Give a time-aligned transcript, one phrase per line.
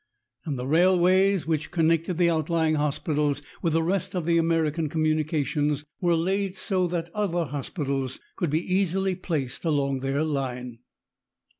[0.45, 5.83] And the railways which connected the outlying hospitals with the rest of the American communications
[5.99, 10.79] were laid so that other hospitals could be easily placed along their line.